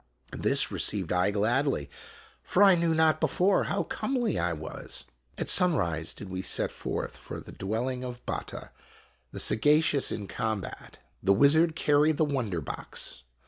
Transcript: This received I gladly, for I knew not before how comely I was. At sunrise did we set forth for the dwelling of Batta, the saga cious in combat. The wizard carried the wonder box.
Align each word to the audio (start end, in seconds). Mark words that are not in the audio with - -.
This 0.35 0.71
received 0.71 1.13
I 1.13 1.29
gladly, 1.29 1.87
for 2.41 2.63
I 2.63 2.73
knew 2.73 2.95
not 2.95 3.19
before 3.19 3.65
how 3.65 3.83
comely 3.83 4.39
I 4.39 4.51
was. 4.51 5.05
At 5.37 5.47
sunrise 5.47 6.11
did 6.11 6.27
we 6.27 6.41
set 6.41 6.71
forth 6.71 7.15
for 7.15 7.39
the 7.39 7.51
dwelling 7.51 8.03
of 8.03 8.25
Batta, 8.25 8.71
the 9.31 9.39
saga 9.39 9.79
cious 9.79 10.11
in 10.11 10.27
combat. 10.27 10.97
The 11.21 11.33
wizard 11.33 11.75
carried 11.75 12.17
the 12.17 12.25
wonder 12.25 12.61
box. 12.61 13.25